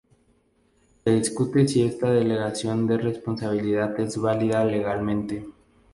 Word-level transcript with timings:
Se 1.03 1.11
discute 1.13 1.67
si 1.67 1.83
esta 1.83 2.09
delegación 2.09 2.87
de 2.87 2.97
responsabilidad 2.97 3.99
es 3.99 4.17
válida 4.17 4.65
legalmente. 4.65 5.47